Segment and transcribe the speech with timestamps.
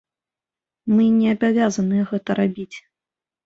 [0.93, 2.77] Мы не абавязаныя гэта рабіць.